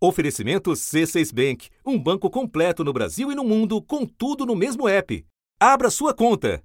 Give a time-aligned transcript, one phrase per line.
[0.00, 4.88] Oferecimento C6 Bank, um banco completo no Brasil e no mundo, com tudo no mesmo
[4.88, 5.24] app.
[5.60, 6.62] Abra sua conta.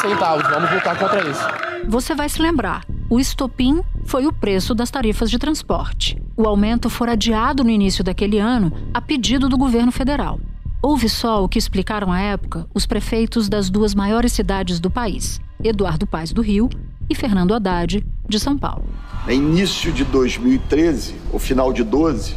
[0.00, 0.48] centavos.
[0.48, 1.42] Vamos lutar contra isso.
[1.88, 2.84] Você vai se lembrar.
[3.08, 6.16] O estopim foi o preço das tarifas de transporte.
[6.36, 10.38] O aumento foi adiado no início daquele ano a pedido do governo federal.
[10.80, 15.40] Houve só o que explicaram à época os prefeitos das duas maiores cidades do país,
[15.62, 16.70] Eduardo Paes do Rio
[17.10, 18.84] e Fernando Haddad de São Paulo.
[19.26, 22.36] No início de 2013, ou final de 12,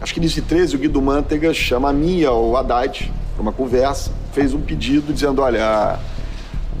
[0.00, 3.52] acho que início de 13, o Guido Mantega chama a mim ao Haddad para uma
[3.52, 5.98] conversa, fez um pedido dizendo, olha,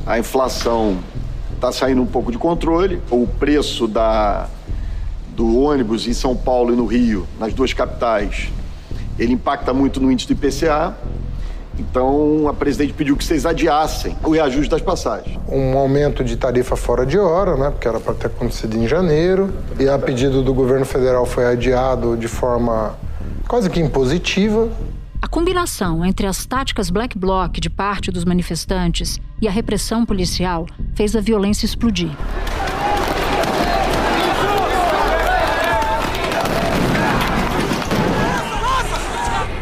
[0.06, 0.98] a inflação
[1.58, 4.48] está saindo um pouco de controle, o preço da,
[5.36, 8.48] do ônibus em São Paulo e no Rio, nas duas capitais,
[9.18, 10.96] ele impacta muito no índice do IPCA.
[11.78, 15.38] Então, a presidente pediu que vocês adiassem o reajuste das passagens.
[15.48, 17.70] Um aumento de tarifa fora de hora, né?
[17.70, 19.52] Porque era para ter acontecido em janeiro.
[19.78, 22.96] E a pedido do governo federal foi adiado de forma
[23.46, 24.68] quase que impositiva.
[25.20, 30.64] A combinação entre as táticas black bloc de parte dos manifestantes e a repressão policial
[30.94, 32.10] fez a violência explodir.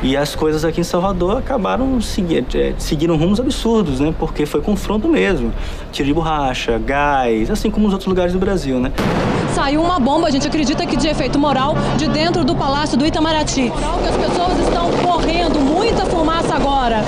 [0.02, 4.14] E as coisas aqui em Salvador acabaram seguindo, é, seguindo rumos absurdos, né?
[4.16, 5.52] Porque foi confronto mesmo.
[5.90, 8.92] Tiro de borracha, gás, assim como nos outros lugares do Brasil, né?
[9.56, 13.06] Saiu uma bomba, a gente acredita que de efeito moral, de dentro do Palácio do
[13.06, 13.72] Itamaraty.
[13.72, 17.02] Que as pessoas estão correndo, muita fumaça agora.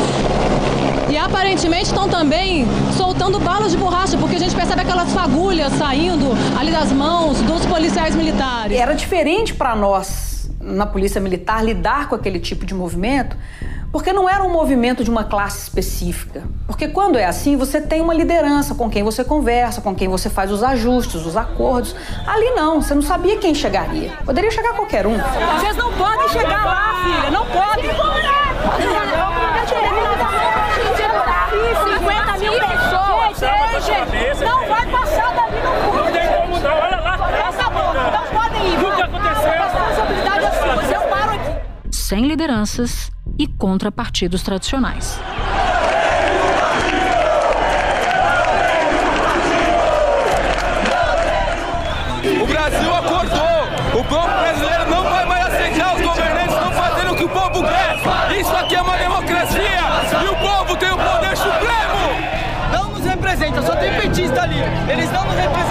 [1.10, 6.30] E aparentemente estão também soltando balas de borracha, porque a gente percebe aquelas fagulhas saindo
[6.58, 8.78] ali das mãos dos policiais militares.
[8.78, 13.36] Era diferente para nós na polícia militar lidar com aquele tipo de movimento,
[13.92, 16.42] porque não era um movimento de uma classe específica.
[16.66, 20.28] Porque quando é assim, você tem uma liderança com quem você conversa, com quem você
[20.28, 21.94] faz os ajustes, os acordos.
[22.26, 24.12] Ali não, você não sabia quem chegaria.
[24.24, 25.16] Poderia chegar qualquer um.
[25.16, 27.88] Vocês não podem chegar lá, filha, não podem.
[31.98, 33.40] 50 mil pessoas.
[34.40, 37.30] Não vai passar dali no Não tem como não, olha lá.
[37.48, 38.78] Essa bomba, então podem ir.
[38.78, 39.52] O que aconteceu?
[39.52, 41.50] responsabilidade é sua, eu paro aqui.
[41.90, 43.07] Sem lideranças
[43.38, 45.20] e contra partidos tradicionais.
[52.42, 54.00] O Brasil acordou.
[54.00, 57.62] O povo brasileiro não vai mais aceitar os governantes não fazendo o que o povo
[57.62, 58.38] quer.
[58.38, 59.80] Isso aqui é uma democracia
[60.22, 61.98] e o povo tem o poder supremo.
[62.72, 64.60] Não nos representa, só tem petista ali.
[64.88, 65.67] Eles não nos representam.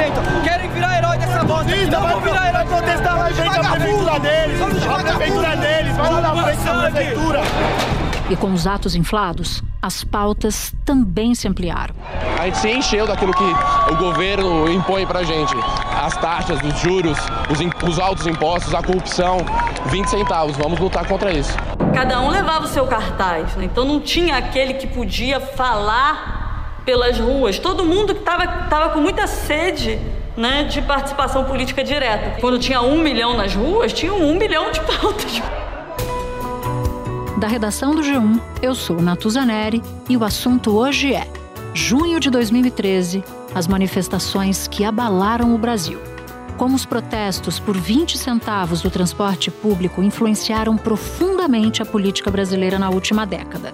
[1.92, 4.62] Não vão virar herói protestar lá em frente à prefeitura deles.
[4.62, 7.42] A prefeitura deles, vai lá na frente da prefeitura.
[8.30, 11.96] E com os atos inflados, as pautas também se ampliaram.
[12.38, 13.44] A gente se encheu daquilo que
[13.92, 15.56] o governo impõe pra gente.
[16.04, 17.18] As taxas, os juros,
[17.50, 19.38] os, in- os altos impostos, a corrupção.
[19.86, 21.56] 20 centavos, vamos lutar contra isso.
[21.94, 23.64] Cada um levava o seu cartaz, né?
[23.66, 27.58] então não tinha aquele que podia falar pelas ruas.
[27.60, 29.98] Todo mundo que estava tava com muita sede
[30.38, 32.40] né, de participação política direta.
[32.40, 35.42] Quando tinha um milhão nas ruas, tinha um milhão de pautas.
[37.40, 41.28] Da redação do G1, eu sou Natuza Neri e o assunto hoje é
[41.74, 46.00] junho de 2013, as manifestações que abalaram o Brasil.
[46.58, 52.90] Como os protestos por 20 centavos do transporte público influenciaram profundamente a política brasileira na
[52.90, 53.72] última década.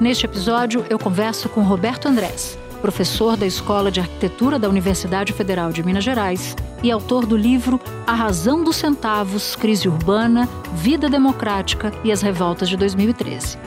[0.00, 5.70] Neste episódio, eu converso com Roberto Andrés, professor da Escola de Arquitetura da Universidade Federal
[5.70, 11.92] de Minas Gerais e autor do livro A Razão dos Centavos, Crise Urbana, Vida Democrática
[12.02, 13.58] e as Revoltas de 2013.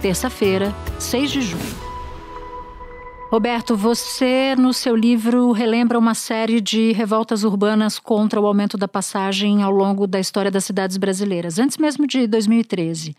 [0.00, 1.92] Terça-feira, 6 de junho.
[3.32, 8.86] Roberto, você no seu livro relembra uma série de revoltas urbanas contra o aumento da
[8.86, 13.16] passagem ao longo da história das cidades brasileiras, antes mesmo de 2013.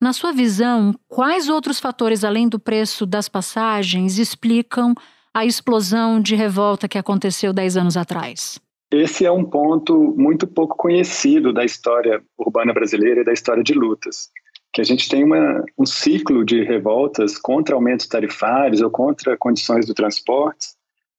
[0.00, 4.94] Na sua visão, quais outros fatores além do preço das passagens explicam
[5.32, 8.60] a explosão de revolta que aconteceu dez anos atrás?
[8.92, 13.74] Esse é um ponto muito pouco conhecido da história urbana brasileira e da história de
[13.74, 14.28] lutas,
[14.72, 19.86] que a gente tem uma, um ciclo de revoltas contra aumentos tarifários ou contra condições
[19.86, 20.68] do transporte,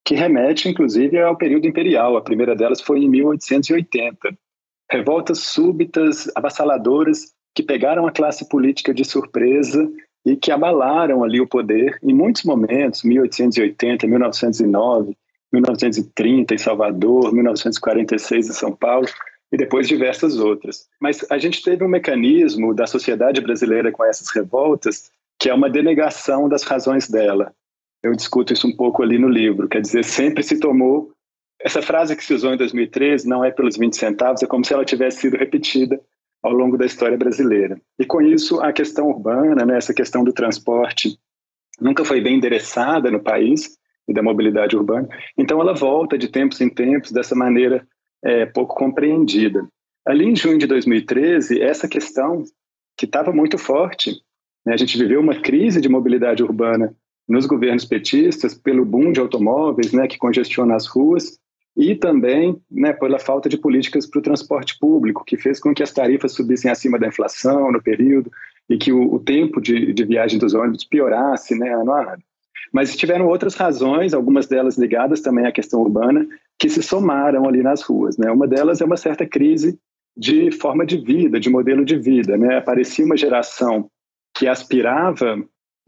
[0.06, 2.16] que remete, inclusive, ao período imperial.
[2.16, 4.38] A primeira delas foi em 1880.
[4.90, 9.90] Revoltas súbitas, avassaladoras, que pegaram a classe política de surpresa
[10.26, 15.16] e que abalaram ali o poder em muitos momentos, 1880, 1909,
[15.50, 19.06] 1930 em Salvador, 1946 em São Paulo
[19.50, 20.86] e depois diversas outras.
[21.00, 25.70] Mas a gente teve um mecanismo da sociedade brasileira com essas revoltas que é uma
[25.70, 27.54] denegação das razões dela.
[28.02, 31.10] Eu discuto isso um pouco ali no livro, quer dizer, sempre se tomou
[31.58, 34.74] essa frase que se usou em 2013 não é pelos 20 centavos, é como se
[34.74, 35.98] ela tivesse sido repetida
[36.42, 37.80] ao longo da história brasileira.
[37.98, 41.18] E com isso, a questão urbana, né, essa questão do transporte,
[41.80, 43.76] nunca foi bem endereçada no país
[44.08, 45.08] e da mobilidade urbana.
[45.36, 47.86] Então, ela volta de tempos em tempos dessa maneira
[48.24, 49.66] é, pouco compreendida.
[50.06, 52.44] Ali em junho de 2013, essa questão
[52.96, 54.12] que estava muito forte,
[54.64, 56.94] né, a gente viveu uma crise de mobilidade urbana
[57.28, 61.38] nos governos petistas pelo boom de automóveis, né, que congestiona as ruas,
[61.76, 65.82] e também né, pela falta de políticas para o transporte público, que fez com que
[65.82, 68.30] as tarifas subissem acima da inflação no período
[68.68, 72.22] e que o, o tempo de, de, viagem dos ônibus piorasse né, ano a ano.
[72.72, 76.26] Mas tiveram outras razões, algumas delas ligadas também à questão urbana,
[76.58, 78.16] que se somaram ali nas ruas.
[78.16, 78.30] Né?
[78.30, 79.78] Uma delas é uma certa crise
[80.16, 82.36] de forma de vida, de modelo de vida.
[82.38, 82.56] Né?
[82.56, 83.88] Aparecia uma geração
[84.36, 85.38] que aspirava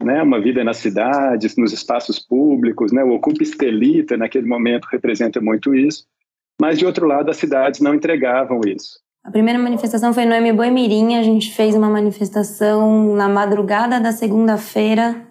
[0.03, 5.41] né, uma vida nas cidades, nos espaços públicos, né, o Ocupa Estelita naquele momento representa
[5.41, 6.05] muito isso,
[6.59, 8.99] mas de outro lado as cidades não entregavam isso.
[9.23, 14.13] A primeira manifestação foi no M Boimirim, a gente fez uma manifestação na madrugada da
[14.13, 15.27] segunda-feira,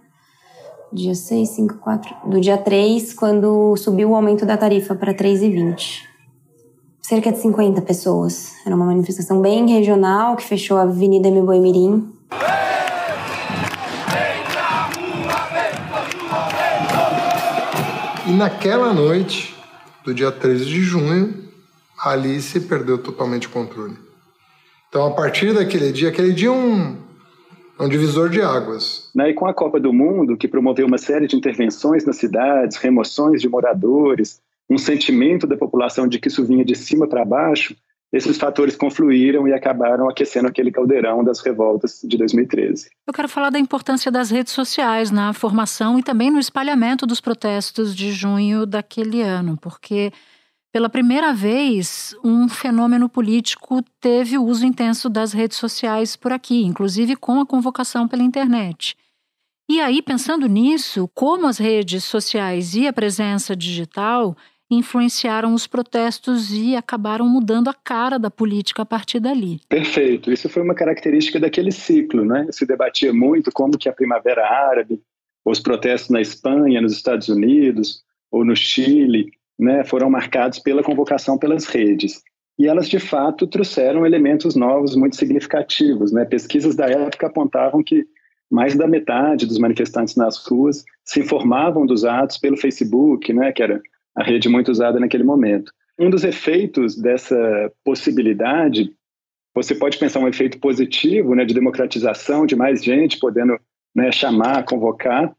[0.92, 6.02] dia 6, 5, 4, do dia 3, quando subiu o aumento da tarifa para 3,20.
[7.02, 8.52] Cerca de 50 pessoas.
[8.66, 12.12] Era uma manifestação bem regional que fechou a Avenida M Boimirim.
[18.38, 19.52] Naquela noite,
[20.04, 21.48] do dia 13 de junho,
[22.00, 23.96] Alice perdeu totalmente o controle.
[24.88, 26.96] Então, a partir daquele dia, aquele dia é um,
[27.78, 29.10] é um divisor de águas.
[29.12, 32.76] Né, e com a Copa do Mundo, que promoveu uma série de intervenções nas cidades,
[32.76, 34.40] remoções de moradores,
[34.70, 37.74] um sentimento da população de que isso vinha de cima para baixo,
[38.12, 42.88] esses fatores confluíram e acabaram aquecendo aquele caldeirão das revoltas de 2013.
[43.06, 47.20] Eu quero falar da importância das redes sociais na formação e também no espalhamento dos
[47.20, 50.10] protestos de junho daquele ano, porque
[50.72, 56.62] pela primeira vez um fenômeno político teve o uso intenso das redes sociais por aqui,
[56.64, 58.96] inclusive com a convocação pela internet.
[59.70, 64.34] E aí, pensando nisso, como as redes sociais e a presença digital
[64.70, 69.60] influenciaram os protestos e acabaram mudando a cara da política a partir dali.
[69.68, 70.30] Perfeito.
[70.30, 72.46] Isso foi uma característica daquele ciclo, né?
[72.50, 75.00] Se debatia muito como que a Primavera Árabe,
[75.44, 81.38] os protestos na Espanha, nos Estados Unidos ou no Chile, né, foram marcados pela convocação
[81.38, 82.22] pelas redes.
[82.58, 86.12] E elas, de fato, trouxeram elementos novos muito significativos.
[86.12, 86.24] Né?
[86.24, 88.04] Pesquisas da época apontavam que
[88.50, 93.62] mais da metade dos manifestantes nas ruas se informavam dos atos pelo Facebook, né, que
[93.62, 93.80] era
[94.18, 95.72] a rede muito usada naquele momento.
[95.96, 98.92] Um dos efeitos dessa possibilidade,
[99.54, 103.58] você pode pensar um efeito positivo, né, de democratização, de mais gente podendo
[103.94, 105.32] né, chamar, convocar,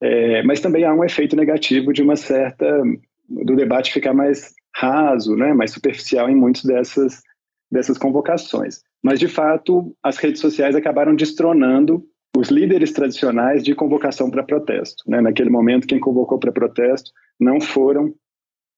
[0.00, 2.82] é, mas também há um efeito negativo de uma certa
[3.28, 7.22] do debate ficar mais raso, né, mais superficial em muitas dessas
[7.70, 8.80] dessas convocações.
[9.02, 12.04] Mas de fato, as redes sociais acabaram destronando
[12.36, 15.02] os líderes tradicionais de convocação para protesto.
[15.06, 15.20] Né?
[15.20, 18.14] Naquele momento, quem convocou para protesto não foram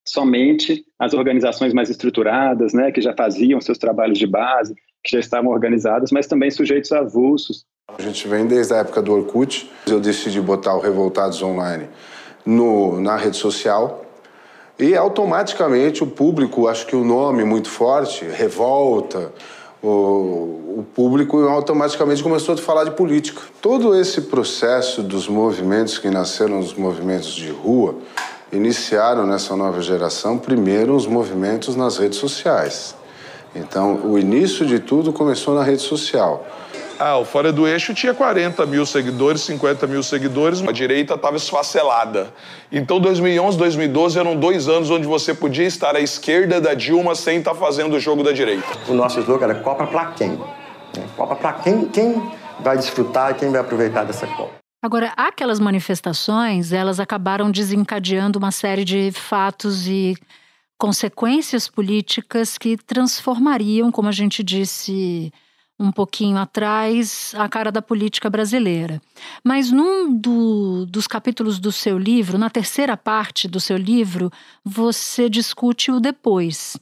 [0.07, 5.21] somente as organizações mais estruturadas, né, que já faziam seus trabalhos de base, que já
[5.21, 7.65] estavam organizadas, mas também sujeitos avulsos.
[7.97, 9.71] A gente vem desde a época do Orkut.
[9.87, 11.87] Eu decidi botar o Revoltados Online
[12.45, 14.05] no, na rede social
[14.79, 19.31] e automaticamente o público, acho que o nome muito forte, revolta,
[19.83, 23.41] o, o, público automaticamente começou a falar de política.
[23.63, 27.95] Todo esse processo dos movimentos que nasceram os movimentos de rua
[28.53, 32.95] iniciaram nessa nova geração primeiro os movimentos nas redes sociais.
[33.55, 36.47] Então, o início de tudo começou na rede social.
[37.03, 41.35] Ah, o Fora do Eixo tinha 40 mil seguidores, 50 mil seguidores, a direita estava
[41.35, 42.31] esfacelada.
[42.71, 47.39] Então, 2011, 2012 eram dois anos onde você podia estar à esquerda da Dilma sem
[47.39, 48.67] estar fazendo o jogo da direita.
[48.87, 50.39] O nosso slogan era Copa para quem?
[51.17, 51.89] Copa para quem?
[51.89, 52.31] Quem
[52.61, 54.53] vai desfrutar, quem vai aproveitar dessa Copa?
[54.83, 60.15] Agora, aquelas manifestações, elas acabaram desencadeando uma série de fatos e
[60.77, 65.33] consequências políticas que transformariam, como a gente disse
[65.81, 69.01] um pouquinho atrás a cara da política brasileira.
[69.43, 74.31] Mas num do, dos capítulos do seu livro, na terceira parte do seu livro,
[74.63, 76.79] você discute o depois.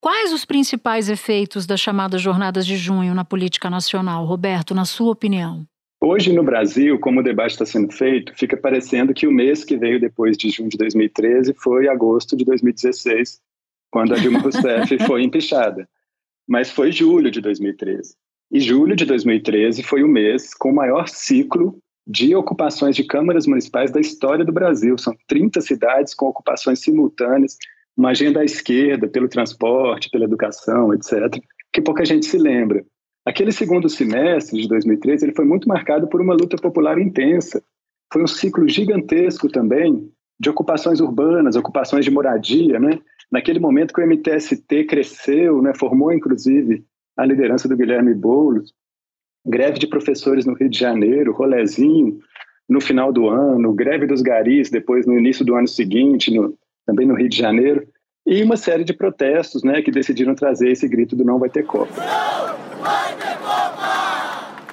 [0.00, 5.10] Quais os principais efeitos das chamadas jornadas de junho na política nacional, Roberto, na sua
[5.10, 5.66] opinião?
[6.00, 9.76] Hoje no Brasil, como o debate está sendo feito, fica parecendo que o mês que
[9.76, 13.40] veio depois de junho de 2013 foi agosto de 2016,
[13.90, 15.88] quando a Dilma Rousseff foi empichada.
[16.46, 18.14] Mas foi julho de 2013.
[18.50, 23.46] E julho de 2013 foi o mês com o maior ciclo de ocupações de câmaras
[23.46, 24.96] municipais da história do Brasil.
[24.96, 27.56] São 30 cidades com ocupações simultâneas,
[27.96, 31.40] uma agenda à esquerda pelo transporte, pela educação, etc.,
[31.72, 32.84] que pouca gente se lembra.
[33.24, 37.60] Aquele segundo semestre de 2013 ele foi muito marcado por uma luta popular intensa.
[38.12, 43.00] Foi um ciclo gigantesco também de ocupações urbanas, ocupações de moradia, né?
[43.32, 46.84] Naquele momento que o MTST cresceu, né, formou inclusive
[47.16, 48.72] a liderança do Guilherme Boulos,
[49.44, 52.18] greve de professores no Rio de Janeiro, rolezinho
[52.68, 57.06] no final do ano, greve dos garis depois no início do ano seguinte, no, também
[57.06, 57.86] no Rio de Janeiro,
[58.26, 61.64] e uma série de protestos né, que decidiram trazer esse grito do não vai ter
[61.64, 61.94] Copa.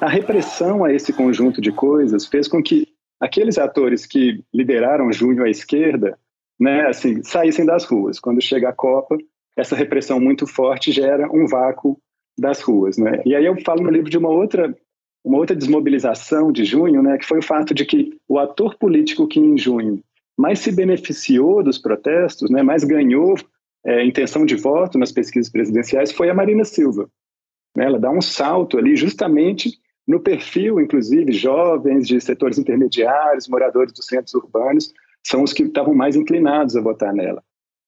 [0.02, 2.88] A repressão a esse conjunto de coisas fez com que
[3.20, 6.18] aqueles atores que lideraram junho à esquerda
[6.60, 8.20] né, assim, saíssem das ruas.
[8.20, 9.18] Quando chega a Copa,
[9.56, 11.98] essa repressão muito forte gera um vácuo
[12.38, 13.22] das ruas, né?
[13.26, 14.76] E aí eu falo no livro de uma outra
[15.24, 19.26] uma outra desmobilização de junho, né, que foi o fato de que o ator político
[19.26, 20.04] que em junho
[20.38, 23.36] mais se beneficiou dos protestos, né, mais ganhou
[23.86, 27.10] é, intenção de voto nas pesquisas presidenciais foi a Marina Silva.
[27.78, 27.86] Né?
[27.86, 29.72] Ela dá um salto ali justamente
[30.06, 34.92] no perfil, inclusive, jovens de setores intermediários, moradores dos centros urbanos,
[35.26, 37.42] são os que estavam mais inclinados a votar nela.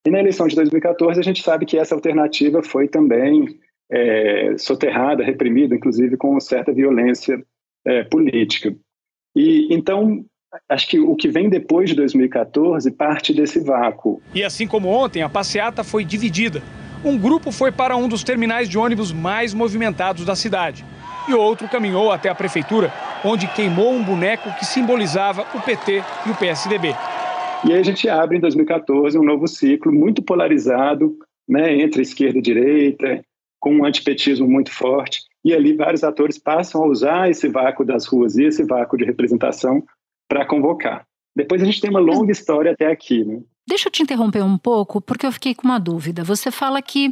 [0.05, 3.59] E na eleição de 2014, a gente sabe que essa alternativa foi também
[3.91, 7.41] é, soterrada, reprimida, inclusive com certa violência
[7.85, 8.75] é, política.
[9.35, 10.25] E então
[10.69, 14.21] acho que o que vem depois de 2014 parte desse vácuo.
[14.33, 16.61] E assim como ontem, a passeata foi dividida.
[17.03, 20.85] Um grupo foi para um dos terminais de ônibus mais movimentados da cidade.
[21.27, 22.91] E outro caminhou até a prefeitura,
[23.23, 26.95] onde queimou um boneco que simbolizava o PT e o PSDB.
[27.67, 32.37] E aí a gente abre em 2014 um novo ciclo muito polarizado, né, entre esquerda
[32.37, 33.23] e direita,
[33.65, 38.05] com um antipetismo muito forte, e ali vários atores passam a usar esse vácuo das
[38.05, 39.83] ruas e esse vácuo de representação
[40.29, 41.03] para convocar.
[41.35, 43.25] Depois a gente tem uma longa história até aqui.
[43.25, 43.41] Né?
[43.67, 46.23] Deixa eu te interromper um pouco, porque eu fiquei com uma dúvida.
[46.23, 47.11] Você fala que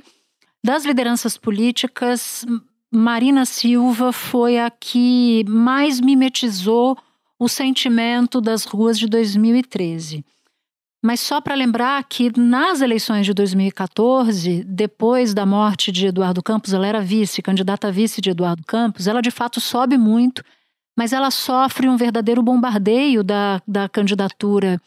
[0.63, 2.45] das lideranças políticas,
[2.91, 6.95] Marina Silva foi a que mais mimetizou
[7.39, 10.23] o sentimento das ruas de 2013.
[11.03, 16.71] Mas só para lembrar que nas eleições de 2014, depois da morte de Eduardo Campos,
[16.71, 20.41] ela era vice, candidata a vice de Eduardo Campos, ela de fato sobe muito,
[20.97, 24.79] mas ela sofre um verdadeiro bombardeio da, da candidatura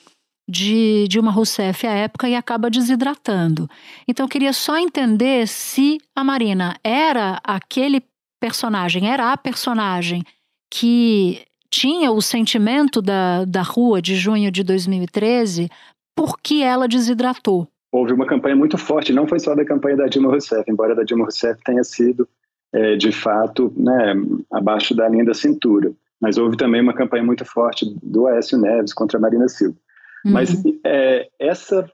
[0.49, 3.68] de Dilma Rousseff à época e acaba desidratando.
[4.08, 8.02] Então eu queria só entender se a Marina era aquele
[8.40, 10.25] personagem, era a personagem
[10.73, 15.70] que tinha o sentimento da, da rua de junho de 2013,
[16.16, 17.68] porque ela desidratou.
[17.92, 20.96] Houve uma campanha muito forte, não foi só da campanha da Dilma Rousseff, embora a
[20.96, 22.26] da Dilma Rousseff tenha sido,
[22.73, 24.14] é, de fato, né,
[24.50, 25.92] abaixo da linha da cintura.
[26.20, 29.76] Mas houve também uma campanha muito forte do Aécio Neves contra a Marina Silva.
[30.25, 30.32] Uhum.
[30.32, 31.88] Mas é, essa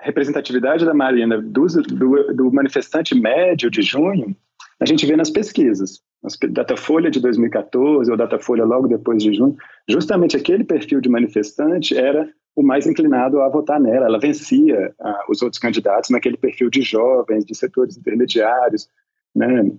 [0.00, 4.34] representatividade da Marina do, do, do, manifestante médio de junho,
[4.80, 6.02] a gente vê nas pesquisas.
[6.50, 9.56] Datafolha de 2014 ou Datafolha logo depois de junho,
[9.88, 14.06] justamente aquele perfil de manifestante era o mais inclinado a votar nela.
[14.06, 18.88] Ela vencia ah, os outros candidatos naquele perfil de jovens, de setores intermediários,
[19.34, 19.70] né,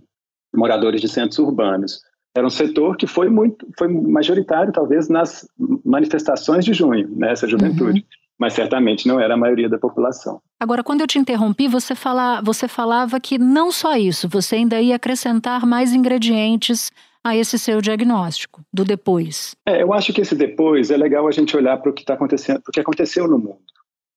[0.53, 2.01] moradores de centros urbanos.
[2.35, 5.47] Era um setor que foi muito, foi majoritário talvez nas
[5.85, 7.99] manifestações de junho, nessa juventude.
[7.99, 8.05] Uhum.
[8.37, 10.41] Mas certamente não era a maioria da população.
[10.59, 14.81] Agora, quando eu te interrompi, você, fala, você falava que não só isso, você ainda
[14.81, 16.91] ia acrescentar mais ingredientes
[17.25, 19.55] a esse seu diagnóstico do depois?
[19.65, 22.13] É, eu acho que esse depois é legal a gente olhar para o que está
[22.13, 23.61] acontecendo, o que aconteceu no mundo.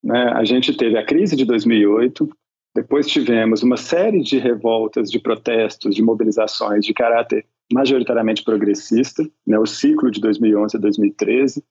[0.05, 0.31] Né?
[0.35, 2.29] A gente teve a crise de 2008,
[2.77, 9.59] depois tivemos uma série de revoltas, de protestos, de mobilizações de caráter majoritariamente progressista, né?
[9.59, 11.65] o ciclo de 2011 a 2013,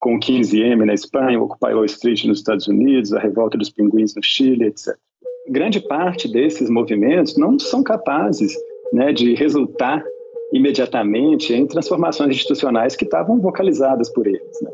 [0.00, 3.68] com o 15M na Espanha, o Occupy Wall Street nos Estados Unidos, a revolta dos
[3.68, 4.96] pinguins no Chile, etc.
[5.50, 8.54] Grande parte desses movimentos não são capazes
[8.90, 10.02] né, de resultar
[10.52, 14.60] imediatamente em transformações institucionais que estavam vocalizadas por eles.
[14.62, 14.70] Né?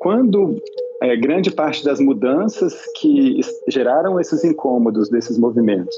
[0.00, 0.56] Quando
[1.02, 5.96] é, grande parte das mudanças que geraram esses incômodos desses movimentos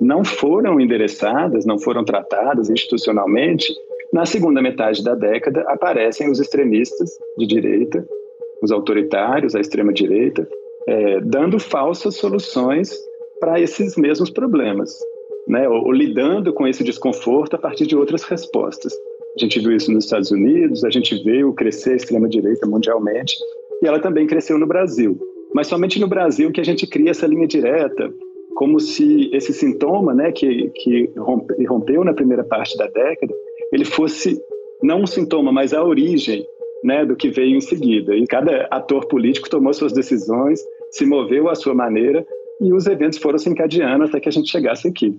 [0.00, 3.72] não foram endereçadas, não foram tratadas institucionalmente,
[4.12, 8.06] na segunda metade da década aparecem os extremistas de direita,
[8.60, 10.48] os autoritários, a extrema-direita,
[10.86, 12.92] é, dando falsas soluções
[13.40, 14.98] para esses mesmos problemas
[15.46, 18.92] né, ou, ou lidando com esse desconforto a partir de outras respostas.
[19.36, 23.36] A gente viu isso nos Estados Unidos, a gente viu crescer a extrema-direita mundialmente,
[23.82, 25.18] e ela também cresceu no Brasil.
[25.54, 28.12] Mas somente no Brasil que a gente cria essa linha direta,
[28.54, 31.10] como se esse sintoma, né, que, que
[31.66, 33.34] rompeu na primeira parte da década,
[33.72, 34.40] ele fosse
[34.82, 36.44] não um sintoma, mas a origem
[36.84, 38.14] né, do que veio em seguida.
[38.14, 40.60] E cada ator político tomou suas decisões,
[40.90, 42.24] se moveu à sua maneira,
[42.60, 45.18] e os eventos foram se encadeando até que a gente chegasse aqui.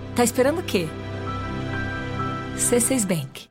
[0.15, 0.87] Tá esperando o quê?
[2.57, 3.47] C6 Bank.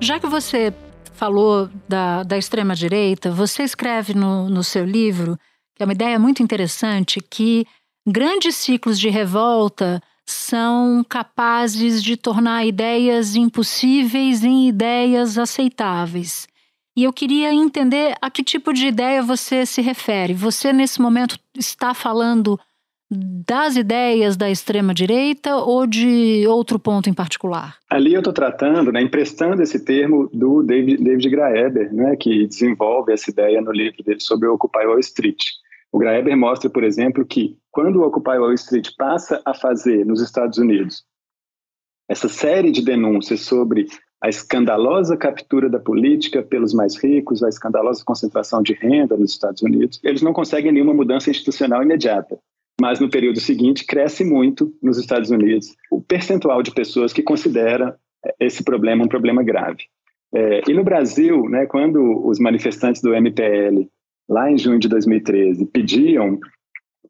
[0.00, 0.72] Já que você
[1.14, 5.36] falou da, da extrema-direita, você escreve no, no seu livro,
[5.74, 7.66] que é uma ideia muito interessante, que
[8.06, 16.46] grandes ciclos de revolta são capazes de tornar ideias impossíveis em ideias aceitáveis.
[16.96, 20.32] E eu queria entender a que tipo de ideia você se refere.
[20.34, 22.58] Você, nesse momento, está falando
[23.10, 27.76] das ideias da extrema-direita ou de outro ponto em particular?
[27.88, 33.12] Ali eu estou tratando, né, emprestando esse termo do David, David Graeber, né, que desenvolve
[33.12, 35.42] essa ideia no livro dele sobre o Occupy Wall Street.
[35.92, 40.20] O Graeber mostra, por exemplo, que quando o Occupy Wall Street passa a fazer nos
[40.20, 41.04] Estados Unidos
[42.08, 43.86] essa série de denúncias sobre
[44.20, 49.62] a escandalosa captura da política pelos mais ricos, a escandalosa concentração de renda nos Estados
[49.62, 52.38] Unidos, eles não conseguem nenhuma mudança institucional imediata
[52.80, 57.96] mas no período seguinte cresce muito nos Estados Unidos o percentual de pessoas que considera
[58.24, 59.84] eh, esse problema um problema grave.
[60.34, 63.88] É, e no Brasil, né, quando os manifestantes do MPL,
[64.28, 66.38] lá em junho de 2013, pediam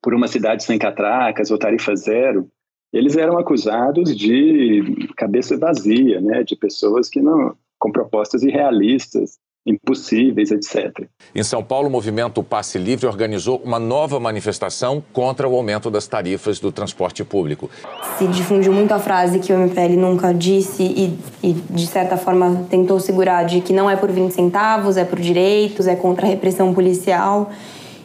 [0.02, 2.48] por uma cidade sem catracas ou tarifa zero,
[2.92, 10.50] eles eram acusados de cabeça vazia, né, de pessoas que não com propostas irrealistas, impossíveis,
[10.50, 11.06] etc.
[11.34, 16.06] Em São Paulo, o movimento Passe Livre organizou uma nova manifestação contra o aumento das
[16.06, 17.68] tarifas do transporte público.
[18.16, 22.66] Se difundiu muito a frase que o MPL nunca disse e, e, de certa forma,
[22.70, 26.28] tentou segurar de que não é por 20 centavos, é por direitos, é contra a
[26.28, 27.50] repressão policial.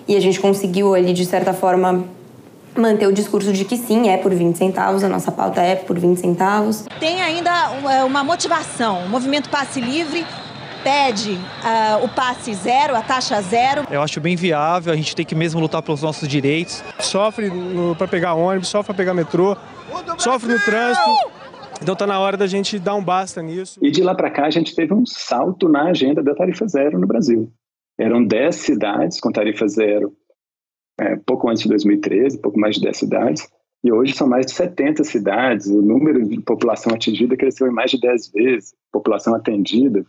[0.07, 2.03] E a gente conseguiu ali, de certa forma,
[2.75, 5.99] manter o discurso de que sim, é por 20 centavos, a nossa pauta é por
[5.99, 6.85] 20 centavos.
[6.99, 7.51] Tem ainda
[7.89, 9.05] é, uma motivação.
[9.05, 10.25] O movimento Passe Livre
[10.83, 13.85] pede uh, o passe zero, a taxa zero?
[13.89, 16.83] Eu acho bem viável, a gente tem que mesmo lutar pelos nossos direitos.
[16.99, 17.51] Sofre
[17.97, 19.55] para pegar ônibus, sofre para pegar metrô,
[20.17, 21.09] sofre no trânsito.
[21.81, 23.79] Então está na hora da gente dar um basta nisso.
[23.81, 26.99] E de lá para cá a gente teve um salto na agenda da tarifa zero
[26.99, 27.51] no Brasil.
[27.99, 30.15] Eram 10 cidades com tarifa zero
[30.99, 33.49] é, pouco antes de 2013, pouco mais de 10 cidades.
[33.83, 35.67] E hoje são mais de 70 cidades.
[35.67, 38.73] O número de população atingida cresceu em mais de 10 vezes.
[38.91, 40.05] População atendida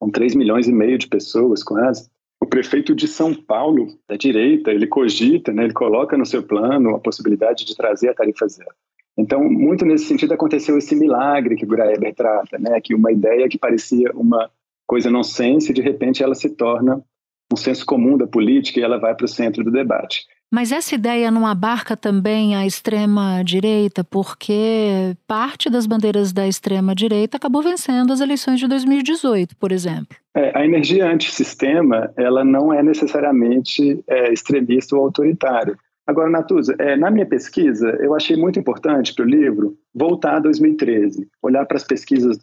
[0.00, 2.08] com 3 milhões e meio de pessoas quase.
[2.40, 6.94] O prefeito de São Paulo, da direita, ele cogita, né, ele coloca no seu plano
[6.94, 8.70] a possibilidade de trazer a tarifa zero.
[9.16, 13.46] Então, muito nesse sentido aconteceu esse milagre que o Graeber trata, né, que uma ideia
[13.46, 14.50] que parecia uma
[14.86, 17.04] coisa nonsense, de repente ela se torna
[17.52, 20.24] um senso comum da política e ela vai para o centro do debate.
[20.52, 27.62] Mas essa ideia não abarca também a extrema-direita, porque parte das bandeiras da extrema-direita acabou
[27.62, 30.16] vencendo as eleições de 2018, por exemplo.
[30.34, 35.76] É, a energia antissistema ela não é necessariamente é, extremista ou autoritária.
[36.04, 40.40] Agora, Natuza, é, na minha pesquisa, eu achei muito importante para o livro voltar a
[40.40, 42.36] 2013, olhar para as pesquisas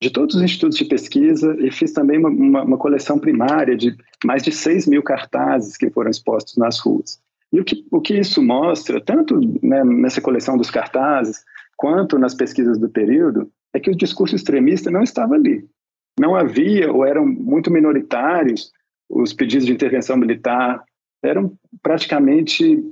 [0.00, 3.94] de todos os institutos de pesquisa e fiz também uma, uma, uma coleção primária de
[4.24, 7.22] mais de 6 mil cartazes que foram expostos nas ruas.
[7.54, 11.44] E o que, o que isso mostra, tanto né, nessa coleção dos cartazes,
[11.76, 15.64] quanto nas pesquisas do período, é que o discurso extremista não estava ali.
[16.18, 18.72] Não havia, ou eram muito minoritários,
[19.08, 20.82] os pedidos de intervenção militar,
[21.22, 22.82] eram praticamente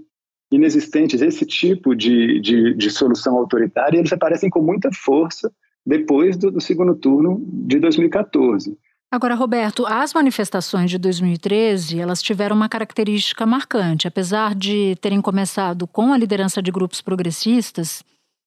[0.53, 1.23] inexistentes.
[1.23, 5.53] Esse tipo de, de, de solução autoritária, eles aparecem com muita força
[5.85, 8.79] depois do, do segundo turno de 2014.
[9.13, 14.09] Agora, Roberto, as manifestações de 2013, elas tiveram uma característica marcante.
[14.09, 18.03] Apesar de terem começado com a liderança de grupos progressistas,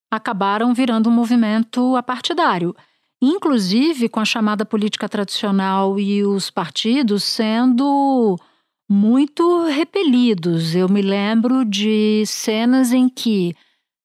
[0.10, 2.76] acabaram virando um movimento apartidário,
[3.22, 8.36] inclusive com a chamada política tradicional e os partidos sendo
[8.90, 10.76] muito repelidos.
[10.76, 13.54] Eu me lembro de cenas em que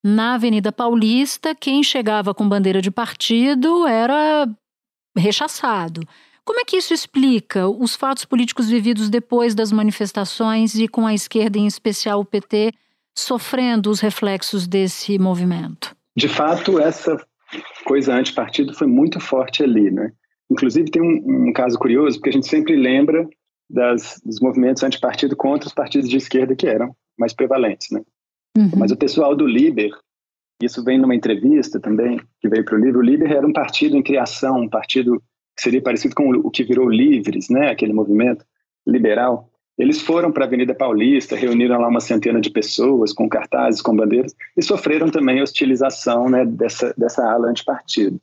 [0.04, 4.46] Na Avenida Paulista, quem chegava com bandeira de partido era
[5.16, 6.02] rechaçado.
[6.50, 11.14] Como é que isso explica os fatos políticos vividos depois das manifestações e com a
[11.14, 12.72] esquerda, em especial o PT,
[13.16, 15.94] sofrendo os reflexos desse movimento?
[16.16, 17.16] De fato, essa
[17.84, 20.10] coisa antipartido foi muito forte ali, né?
[20.50, 23.28] Inclusive tem um, um caso curioso, porque a gente sempre lembra
[23.70, 28.02] das, dos movimentos antipartido contra os partidos de esquerda que eram mais prevalentes, né?
[28.58, 28.72] Uhum.
[28.76, 29.92] Mas o pessoal do Liber,
[30.60, 33.96] isso vem numa entrevista também, que veio para o livro, o Liber era um partido
[33.96, 35.22] em criação, um partido
[35.60, 37.70] seria parecido com o que virou Livres, né?
[37.70, 38.44] Aquele movimento
[38.86, 39.48] liberal.
[39.78, 43.96] Eles foram para a Avenida Paulista, reuniram lá uma centena de pessoas com cartazes, com
[43.96, 48.20] bandeiras, e sofreram também hostilização né, dessa, dessa ala antipartido.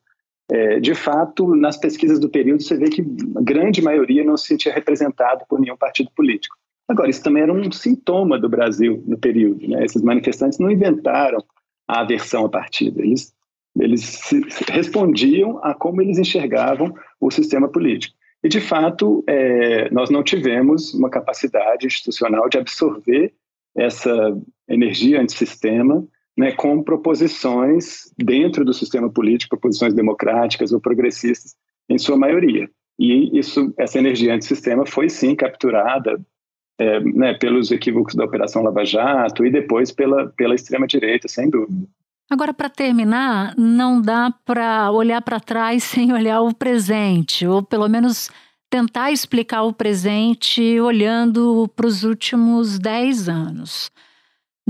[0.52, 3.02] É, de fato, nas pesquisas do período, você vê que
[3.36, 6.56] a grande maioria não se sentia representado por nenhum partido político.
[6.88, 9.68] Agora, isso também era um sintoma do Brasil no período.
[9.68, 9.84] Né?
[9.84, 11.44] Esses manifestantes não inventaram
[11.88, 13.34] a aversão a partido, eles,
[13.80, 14.22] eles
[14.70, 18.16] respondiam a como eles enxergavam o sistema político.
[18.44, 23.34] E, de fato, é, nós não tivemos uma capacidade institucional de absorver
[23.76, 24.38] essa
[24.68, 26.06] energia antissistema
[26.38, 31.56] né, com proposições dentro do sistema político, proposições democráticas ou progressistas,
[31.90, 32.70] em sua maioria.
[33.00, 36.20] E isso, essa energia antissistema foi sim capturada
[36.80, 41.88] é, né, pelos equívocos da Operação Lava Jato e depois pela, pela extrema-direita, sem dúvida.
[42.30, 47.88] Agora, para terminar, não dá para olhar para trás sem olhar o presente, ou pelo
[47.88, 48.30] menos
[48.70, 53.90] tentar explicar o presente olhando para os últimos 10 anos.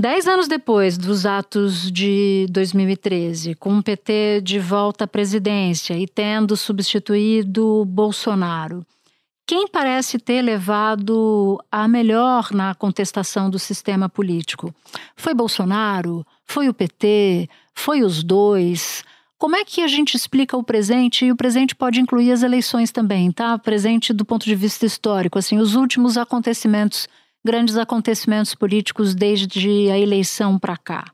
[0.00, 6.06] Dez anos depois dos atos de 2013, com o PT de volta à presidência e
[6.06, 8.86] tendo substituído Bolsonaro,
[9.44, 14.72] quem parece ter levado a melhor na contestação do sistema político?
[15.16, 16.24] Foi Bolsonaro?
[16.48, 17.48] Foi o PT?
[17.74, 19.04] Foi os dois?
[19.36, 21.24] Como é que a gente explica o presente?
[21.24, 23.56] E o presente pode incluir as eleições também, tá?
[23.58, 27.08] Presente do ponto de vista histórico, assim, os últimos acontecimentos
[27.44, 31.04] grandes acontecimentos políticos desde a eleição para cá?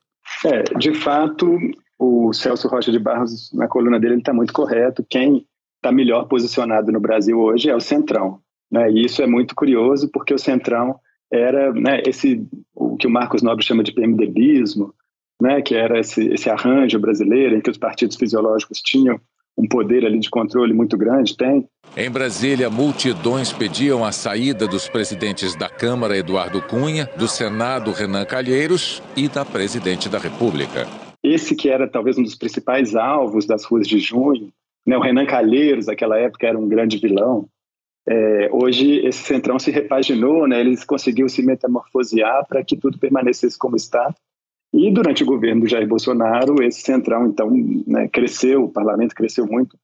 [0.44, 1.58] É, de fato,
[1.98, 5.04] o Celso Rocha de Barros, na coluna dele, está muito correto.
[5.08, 8.40] Quem está melhor posicionado no Brasil hoje é o Centrão.
[8.70, 8.90] Né?
[8.90, 10.96] E isso é muito curioso, porque o Centrão
[11.30, 14.94] era né, esse o que o Marcos Nobre chama de PMDBismo,
[15.40, 19.20] né, que era esse, esse arranjo brasileiro em que os partidos fisiológicos tinham
[19.56, 21.68] um poder ali de controle muito grande, tem.
[21.96, 28.24] Em Brasília, multidões pediam a saída dos presidentes da Câmara, Eduardo Cunha, do Senado, Renan
[28.24, 30.88] Calheiros, e da presidente da República.
[31.22, 34.50] Esse que era talvez um dos principais alvos das ruas de junho,
[34.84, 37.46] né, o Renan Calheiros, naquela época, era um grande vilão.
[38.06, 43.56] É, hoje, esse centrão se repaginou, né, eles conseguiram se metamorfosear para que tudo permanecesse
[43.56, 44.12] como está.
[44.74, 47.48] E durante o governo do Jair Bolsonaro, esse centrão, então,
[47.86, 49.78] né, cresceu, o parlamento cresceu muito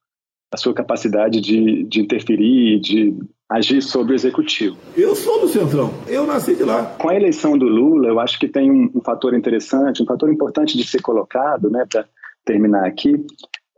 [0.53, 3.17] a sua capacidade de, de interferir, de
[3.49, 4.77] agir sobre o executivo.
[4.97, 6.85] Eu sou do Centrão, eu nasci de lá.
[6.99, 10.29] Com a eleição do Lula, eu acho que tem um, um fator interessante, um fator
[10.29, 12.05] importante de ser colocado, né, para
[12.45, 13.15] terminar aqui,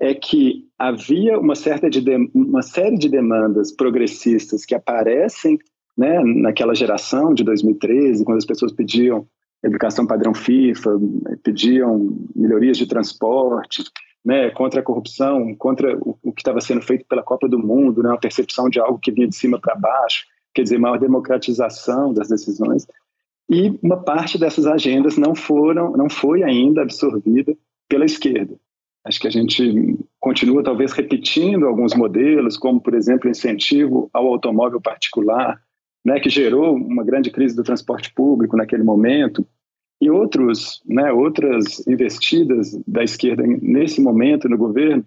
[0.01, 2.03] é que havia uma, certa de,
[2.35, 5.59] uma série de demandas progressistas que aparecem
[5.95, 9.27] né, naquela geração de 2013, quando as pessoas pediam
[9.63, 10.91] educação padrão FIFA,
[11.43, 13.85] pediam melhorias de transporte,
[14.25, 18.11] né, contra a corrupção, contra o, que estava sendo feito pela Copa do Mundo, né,
[18.13, 22.29] a percepção de algo que vinha de cima para baixo, quer dizer, maior democratização das
[22.29, 22.87] decisões.
[23.49, 27.57] E uma parte dessas agendas não foram, não foi ainda absorvida
[27.89, 28.55] pela esquerda.
[29.05, 34.81] Acho que a gente continua talvez repetindo alguns modelos, como por exemplo incentivo ao automóvel
[34.81, 35.61] particular,
[36.05, 39.47] né, que gerou uma grande crise do transporte público naquele momento,
[40.01, 45.07] e outros, né, outras investidas da esquerda nesse momento no governo,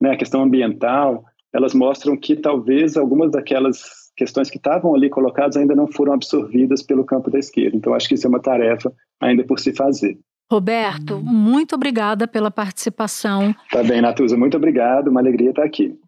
[0.00, 5.56] né, a questão ambiental, elas mostram que talvez algumas daquelas questões que estavam ali colocadas
[5.56, 7.76] ainda não foram absorvidas pelo campo da esquerda.
[7.76, 10.16] Então, acho que isso é uma tarefa ainda por se fazer.
[10.50, 13.54] Roberto, muito obrigada pela participação.
[13.70, 15.98] Tá bem, Natuza, muito obrigado, uma alegria estar aqui.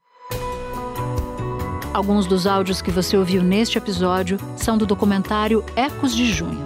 [1.98, 6.62] Alguns dos áudios que você ouviu neste episódio são do documentário Ecos de Junho.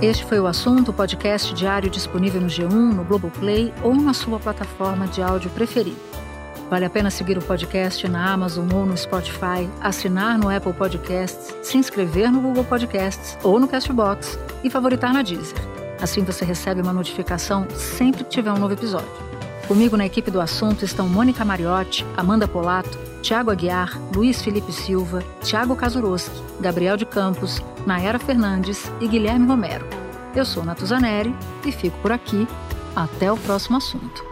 [0.00, 5.06] Este foi o assunto, podcast diário disponível no G1, no Globoplay ou na sua plataforma
[5.06, 6.00] de áudio preferida.
[6.70, 11.54] Vale a pena seguir o podcast na Amazon ou no Spotify, assinar no Apple Podcasts,
[11.62, 15.58] se inscrever no Google Podcasts ou no Castbox e favoritar na Deezer.
[16.00, 19.27] Assim você recebe uma notificação sempre que tiver um novo episódio.
[19.68, 25.22] Comigo na equipe do assunto estão Mônica Mariotti, Amanda Polato, Tiago Aguiar, Luiz Felipe Silva,
[25.44, 29.86] Tiago Kazuroski, Gabriel de Campos, Nayara Fernandes e Guilherme Romero.
[30.34, 31.34] Eu sou Natuzaneri
[31.66, 32.48] e fico por aqui.
[32.96, 34.24] Até o próximo assunto.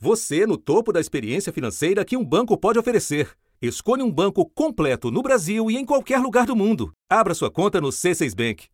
[0.00, 3.30] Você no topo da experiência financeira que um banco pode oferecer.
[3.62, 6.92] Escolha um banco completo no Brasil e em qualquer lugar do mundo.
[7.08, 8.66] Abra sua conta no C6 Bank.